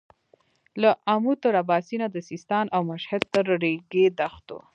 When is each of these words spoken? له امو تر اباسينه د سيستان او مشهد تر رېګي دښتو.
له 0.81 0.91
امو 1.13 1.33
تر 1.43 1.53
اباسينه 1.63 2.07
د 2.11 2.17
سيستان 2.29 2.65
او 2.75 2.81
مشهد 2.91 3.21
تر 3.33 3.45
رېګي 3.63 4.05
دښتو. 4.19 4.57